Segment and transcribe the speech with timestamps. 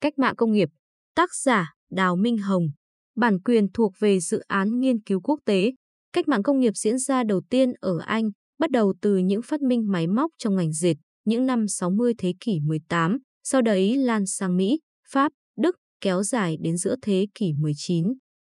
[0.00, 0.68] Cách mạng công nghiệp.
[1.14, 2.68] Tác giả Đào Minh Hồng.
[3.16, 5.72] Bản quyền thuộc về dự án nghiên cứu quốc tế.
[6.12, 9.60] Cách mạng công nghiệp diễn ra đầu tiên ở Anh, bắt đầu từ những phát
[9.60, 14.26] minh máy móc trong ngành dệt những năm 60 thế kỷ 18, sau đấy lan
[14.26, 18.04] sang Mỹ, Pháp, Đức, kéo dài đến giữa thế kỷ 19.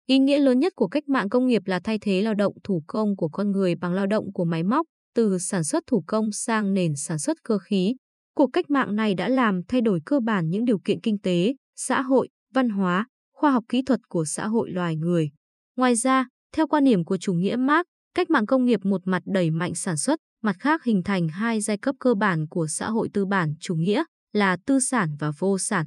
[0.07, 2.83] Ý nghĩa lớn nhất của cách mạng công nghiệp là thay thế lao động thủ
[2.87, 6.31] công của con người bằng lao động của máy móc, từ sản xuất thủ công
[6.31, 7.95] sang nền sản xuất cơ khí.
[8.41, 11.55] Cuộc cách mạng này đã làm thay đổi cơ bản những điều kiện kinh tế,
[11.75, 15.31] xã hội, văn hóa, khoa học kỹ thuật của xã hội loài người.
[15.77, 17.85] Ngoài ra, theo quan điểm của chủ nghĩa Marx,
[18.15, 21.61] cách mạng công nghiệp một mặt đẩy mạnh sản xuất, mặt khác hình thành hai
[21.61, 25.31] giai cấp cơ bản của xã hội tư bản chủ nghĩa là tư sản và
[25.39, 25.85] vô sản.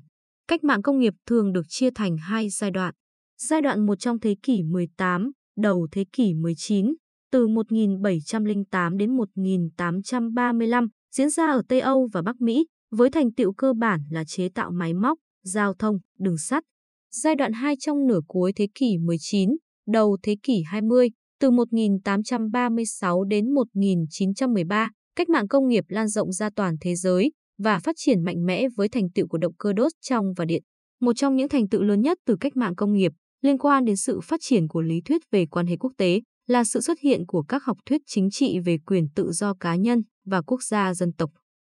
[0.48, 2.95] Cách mạng công nghiệp thường được chia thành hai giai đoạn.
[3.38, 6.95] Giai đoạn một trong thế kỷ 18, đầu thế kỷ 19,
[7.32, 13.52] từ 1708 đến 1835, diễn ra ở Tây Âu và Bắc Mỹ, với thành tựu
[13.52, 16.64] cơ bản là chế tạo máy móc, giao thông, đường sắt.
[17.12, 19.50] Giai đoạn 2 trong nửa cuối thế kỷ 19,
[19.87, 21.09] đầu thế kỷ 20,
[21.40, 27.79] từ 1836 đến 1913, cách mạng công nghiệp lan rộng ra toàn thế giới và
[27.79, 30.62] phát triển mạnh mẽ với thành tựu của động cơ đốt trong và điện.
[31.01, 33.96] Một trong những thành tựu lớn nhất từ cách mạng công nghiệp liên quan đến
[33.96, 37.26] sự phát triển của lý thuyết về quan hệ quốc tế là sự xuất hiện
[37.26, 40.94] của các học thuyết chính trị về quyền tự do cá nhân và quốc gia
[40.94, 41.30] dân tộc.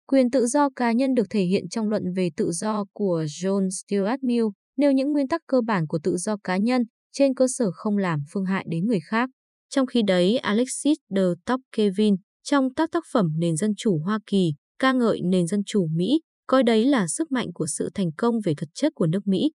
[0.07, 3.69] Quyền tự do cá nhân được thể hiện trong luận về tự do của John
[3.69, 4.45] Stuart Mill,
[4.77, 7.97] nêu những nguyên tắc cơ bản của tự do cá nhân trên cơ sở không
[7.97, 9.29] làm phương hại đến người khác.
[9.69, 14.53] Trong khi đấy, Alexis de Tocqueville trong các tác phẩm Nền Dân Chủ Hoa Kỳ
[14.81, 18.35] ca ngợi nền dân chủ Mỹ, coi đấy là sức mạnh của sự thành công
[18.45, 19.51] về thực chất của nước Mỹ.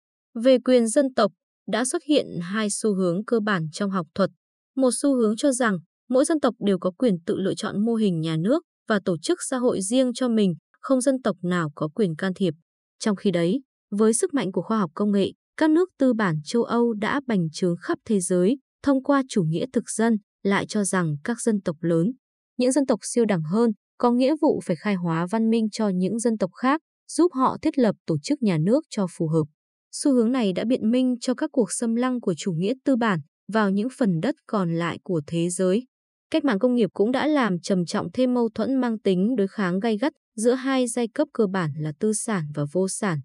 [0.44, 1.32] Về quyền dân tộc,
[1.66, 4.30] đã xuất hiện hai xu hướng cơ bản trong học thuật.
[4.76, 5.78] Một xu hướng cho rằng
[6.08, 9.16] mỗi dân tộc đều có quyền tự lựa chọn mô hình nhà nước và tổ
[9.18, 12.54] chức xã hội riêng cho mình, không dân tộc nào có quyền can thiệp.
[12.98, 16.36] Trong khi đấy, với sức mạnh của khoa học công nghệ, các nước tư bản
[16.44, 20.66] châu Âu đã bành trướng khắp thế giới thông qua chủ nghĩa thực dân, lại
[20.66, 22.12] cho rằng các dân tộc lớn,
[22.56, 25.88] những dân tộc siêu đẳng hơn, có nghĩa vụ phải khai hóa văn minh cho
[25.88, 29.44] những dân tộc khác, giúp họ thiết lập tổ chức nhà nước cho phù hợp.
[29.92, 32.96] Xu hướng này đã biện minh cho các cuộc xâm lăng của chủ nghĩa tư
[32.96, 33.20] bản
[33.52, 35.86] vào những phần đất còn lại của thế giới.
[36.34, 39.48] Cách mạng công nghiệp cũng đã làm trầm trọng thêm mâu thuẫn mang tính đối
[39.48, 43.18] kháng gay gắt giữa hai giai cấp cơ bản là tư sản và vô sản.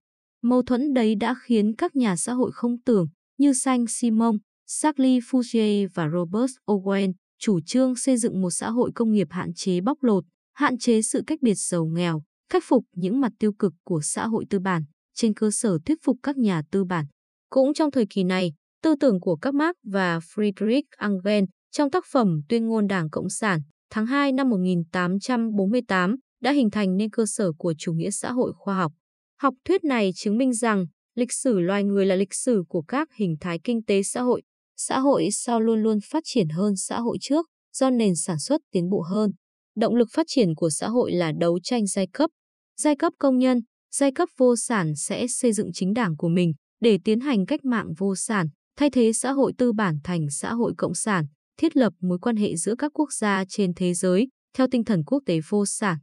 [0.44, 4.38] Mâu thuẫn đấy đã khiến các nhà xã hội không tưởng như Saint Simon,
[4.68, 9.53] Charlie Fourier và Robert Owen chủ trương xây dựng một xã hội công nghiệp hạn
[9.56, 13.53] chế bóc lột, hạn chế sự cách biệt giàu nghèo, khắc phục những mặt tiêu
[13.59, 14.84] cực của xã hội tư bản
[15.16, 17.06] trên cơ sở thuyết phục các nhà tư bản.
[17.50, 18.53] Cũng trong thời kỳ này,
[18.84, 23.30] tư tưởng của các Marx và Friedrich Engels trong tác phẩm Tuyên ngôn Đảng Cộng
[23.30, 28.31] sản tháng 2 năm 1848 đã hình thành nên cơ sở của chủ nghĩa xã
[28.31, 28.91] hội khoa học.
[29.41, 30.85] Học thuyết này chứng minh rằng
[31.16, 34.41] lịch sử loài người là lịch sử của các hình thái kinh tế xã hội.
[34.78, 38.62] Xã hội sau luôn luôn phát triển hơn xã hội trước do nền sản xuất
[38.72, 39.31] tiến bộ hơn.
[39.75, 42.29] Động lực phát triển của xã hội là đấu tranh giai cấp.
[42.78, 46.53] Giai cấp công nhân, giai cấp vô sản sẽ xây dựng chính đảng của mình
[46.81, 48.47] để tiến hành cách mạng vô sản,
[48.78, 51.25] thay thế xã hội tư bản thành xã hội cộng sản,
[51.59, 54.28] thiết lập mối quan hệ giữa các quốc gia trên thế giới
[54.58, 55.97] theo tinh thần quốc tế vô sản.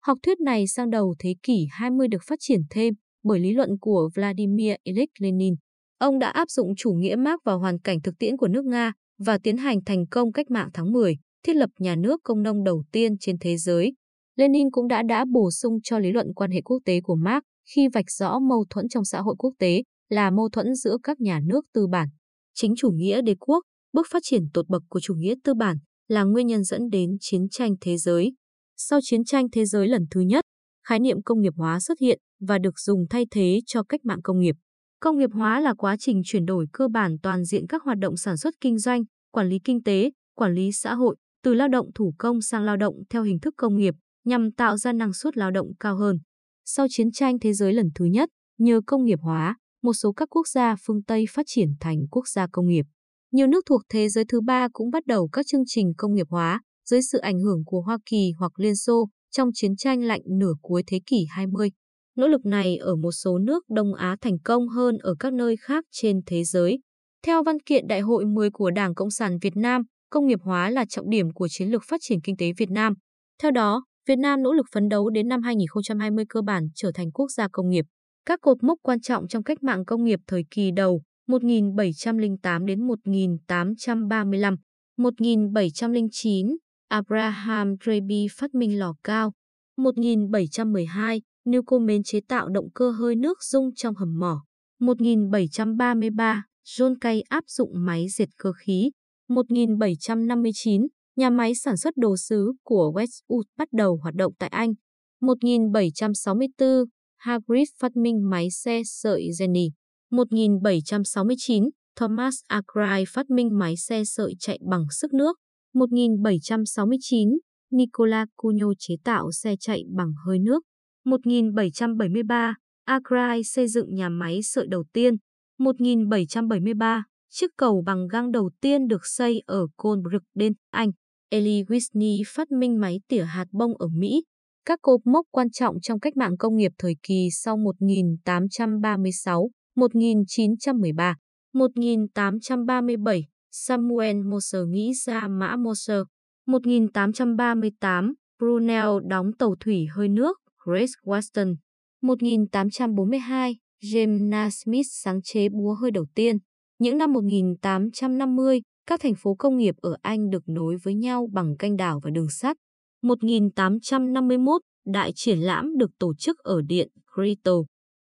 [0.00, 3.70] Học thuyết này sang đầu thế kỷ 20 được phát triển thêm bởi lý luận
[3.80, 5.54] của Vladimir Ilyich Lenin.
[5.98, 8.92] Ông đã áp dụng chủ nghĩa Marx vào hoàn cảnh thực tiễn của nước Nga
[9.18, 12.64] và tiến hành thành công cách mạng tháng 10 thiết lập nhà nước công nông
[12.64, 13.92] đầu tiên trên thế giới.
[14.36, 17.42] Lenin cũng đã đã bổ sung cho lý luận quan hệ quốc tế của Marx
[17.74, 21.20] khi vạch rõ mâu thuẫn trong xã hội quốc tế là mâu thuẫn giữa các
[21.20, 22.08] nhà nước tư bản.
[22.54, 25.76] Chính chủ nghĩa đế quốc, bước phát triển tột bậc của chủ nghĩa tư bản
[26.08, 28.32] là nguyên nhân dẫn đến chiến tranh thế giới.
[28.76, 30.44] Sau chiến tranh thế giới lần thứ nhất,
[30.86, 34.22] khái niệm công nghiệp hóa xuất hiện và được dùng thay thế cho cách mạng
[34.22, 34.54] công nghiệp.
[35.00, 38.16] Công nghiệp hóa là quá trình chuyển đổi cơ bản toàn diện các hoạt động
[38.16, 41.86] sản xuất kinh doanh, quản lý kinh tế, quản lý xã hội, từ lao động
[41.94, 45.36] thủ công sang lao động theo hình thức công nghiệp nhằm tạo ra năng suất
[45.36, 46.18] lao động cao hơn.
[46.64, 48.28] Sau chiến tranh thế giới lần thứ nhất,
[48.58, 52.28] nhờ công nghiệp hóa, một số các quốc gia phương Tây phát triển thành quốc
[52.28, 52.84] gia công nghiệp.
[53.32, 56.26] Nhiều nước thuộc thế giới thứ ba cũng bắt đầu các chương trình công nghiệp
[56.30, 60.20] hóa dưới sự ảnh hưởng của Hoa Kỳ hoặc Liên Xô trong chiến tranh lạnh
[60.38, 61.70] nửa cuối thế kỷ 20.
[62.16, 65.56] Nỗ lực này ở một số nước Đông Á thành công hơn ở các nơi
[65.56, 66.78] khác trên thế giới.
[67.26, 70.70] Theo văn kiện Đại hội 10 của Đảng Cộng sản Việt Nam, công nghiệp hóa
[70.70, 72.94] là trọng điểm của chiến lược phát triển kinh tế Việt Nam.
[73.42, 77.12] Theo đó, Việt Nam nỗ lực phấn đấu đến năm 2020 cơ bản trở thành
[77.12, 77.84] quốc gia công nghiệp.
[78.26, 81.02] Các cột mốc quan trọng trong cách mạng công nghiệp thời kỳ đầu
[81.32, 84.56] 1708 đến 1835,
[84.96, 86.56] 1709,
[86.88, 89.32] Abraham Drabby phát minh lò cao,
[89.76, 94.44] 1712, Newcomen chế tạo động cơ hơi nước dung trong hầm mỏ,
[94.80, 98.90] 1733, John Kay áp dụng máy dệt cơ khí.
[99.28, 100.86] 1759,
[101.16, 104.72] nhà máy sản xuất đồ sứ của Westwood bắt đầu hoạt động tại Anh.
[105.20, 106.68] 1764,
[107.16, 109.70] Hargreaves phát minh máy xe sợi Jenny.
[110.12, 111.64] 1769,
[111.96, 115.36] Thomas Arkwright phát minh máy xe sợi chạy bằng sức nước.
[115.74, 117.28] 1769,
[117.70, 120.62] Nicola Cugno chế tạo xe chạy bằng hơi nước.
[121.04, 122.54] 1773,
[122.88, 125.14] Arkwright xây dựng nhà máy sợi đầu tiên.
[125.58, 130.90] 1773, chiếc cầu bằng gang đầu tiên được xây ở Colbrugden, Anh.
[131.28, 134.22] Eli Whitney phát minh máy tỉa hạt bông ở Mỹ.
[134.64, 141.14] Các cột mốc quan trọng trong cách mạng công nghiệp thời kỳ sau 1836, 1913,
[141.54, 146.02] 1837, Samuel Moser nghĩ ra mã Moser.
[146.46, 151.56] 1838, Brunel đóng tàu thủy hơi nước Grace Weston.
[152.02, 156.38] 1842, James Nasmith sáng chế búa hơi đầu tiên.
[156.78, 161.56] Những năm 1850, các thành phố công nghiệp ở Anh được nối với nhau bằng
[161.56, 162.56] kênh đảo và đường sắt.
[163.02, 167.54] 1851, đại triển lãm được tổ chức ở Điện Crystal.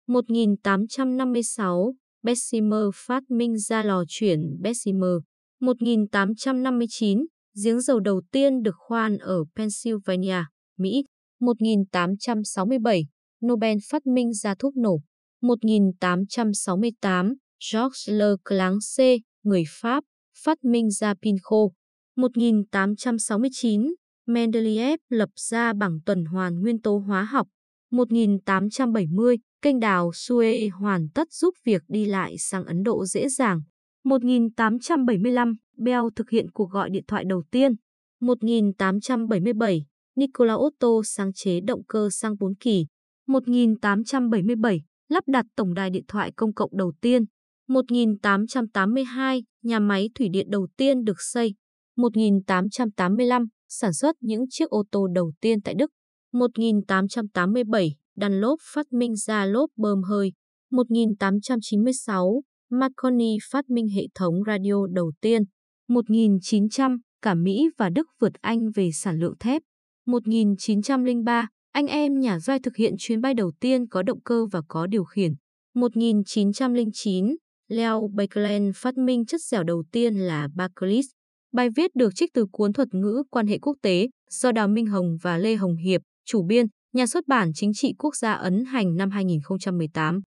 [0.08, 5.16] 1856, Bessemer phát minh ra lò chuyển Bessemer.
[5.60, 7.26] 1859,
[7.64, 10.44] giếng dầu đầu tiên được khoan ở Pennsylvania,
[10.78, 11.04] Mỹ.
[11.40, 13.06] 1867,
[13.46, 15.00] Nobel phát minh ra thuốc nổ.
[15.42, 17.34] 1868,
[17.72, 20.04] Georges Leclanché, người Pháp,
[20.44, 21.72] phát minh ra pin khô.
[22.16, 23.94] 1869,
[24.26, 27.48] Mendeleev lập ra bảng tuần hoàn nguyên tố hóa học.
[27.90, 33.60] 1870, kênh đào Suez hoàn tất giúp việc đi lại sang Ấn Độ dễ dàng.
[34.04, 37.72] 1875, Bell thực hiện cuộc gọi điện thoại đầu tiên.
[38.20, 39.84] 1877,
[40.16, 42.86] Nikola Otto sáng chế động cơ sang 4 kỳ.
[43.26, 47.24] 1877, lắp đặt tổng đài điện thoại công cộng đầu tiên.
[47.68, 51.54] 1882, nhà máy thủy điện đầu tiên được xây.
[51.96, 55.90] 1885, sản xuất những chiếc ô tô đầu tiên tại Đức.
[56.32, 60.32] 1887, Dunlop phát minh ra lốp bơm hơi.
[60.70, 65.42] 1896, Marconi phát minh hệ thống radio đầu tiên.
[65.88, 69.62] 1900, cả Mỹ và Đức vượt Anh về sản lượng thép.
[70.06, 74.62] 1903, anh em nhà Doanh thực hiện chuyến bay đầu tiên có động cơ và
[74.68, 75.32] có điều khiển.
[75.74, 77.36] 1909,
[77.68, 81.17] Leo Baekeland phát minh chất dẻo đầu tiên là Bakelite.
[81.52, 84.86] Bài viết được trích từ cuốn thuật ngữ quan hệ quốc tế do Đào Minh
[84.86, 88.64] Hồng và Lê Hồng Hiệp, chủ biên, nhà xuất bản chính trị quốc gia ấn
[88.64, 90.20] hành năm 2018.